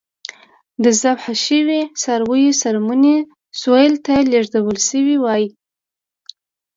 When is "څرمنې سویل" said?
2.61-3.95